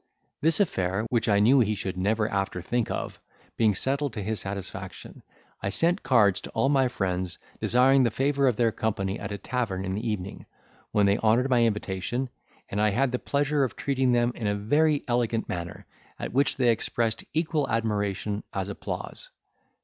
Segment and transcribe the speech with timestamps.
[0.41, 3.19] This affair, which I knew he should never after think of,
[3.55, 5.21] being settled to his satisfaction,
[5.61, 9.37] I sent cards to all my friends, desiring the favour of their company at a
[9.37, 10.47] tavern in the evening,
[10.91, 12.29] when they honoured my invitation,
[12.67, 15.85] and I had the pleasure of treating them in a very elegant manner,
[16.17, 19.29] at which they expressed equal admiration as applause.